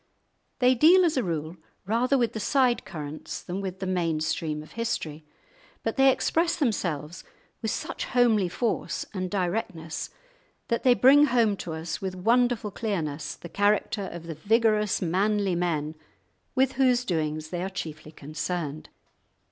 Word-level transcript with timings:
They 0.57 0.73
deal 0.73 1.05
as 1.05 1.15
a 1.15 1.21
rule 1.21 1.57
rather 1.85 2.17
with 2.17 2.33
the 2.33 2.39
side 2.39 2.85
currents 2.85 3.39
than 3.43 3.61
with 3.61 3.77
the 3.77 3.85
main 3.85 4.19
stream 4.19 4.63
of 4.63 4.71
history; 4.71 5.23
but 5.83 5.95
they 5.95 6.09
express 6.11 6.55
themselves 6.55 7.23
with 7.61 7.69
such 7.69 8.05
homely 8.05 8.49
force 8.49 9.05
and 9.13 9.29
directness 9.29 10.09
that 10.69 10.81
they 10.81 10.95
bring 10.95 11.25
home 11.25 11.55
to 11.57 11.73
us 11.73 12.01
with 12.01 12.15
wonderful 12.15 12.71
clearness 12.71 13.35
the 13.35 13.47
character 13.47 14.07
of 14.11 14.23
the 14.25 14.33
vigorous 14.33 15.03
manly 15.03 15.53
men 15.53 15.93
with 16.55 16.71
whose 16.71 17.05
doings 17.05 17.49
they 17.51 17.61
are 17.61 17.69
chiefly 17.69 18.11
concerned. 18.11 18.89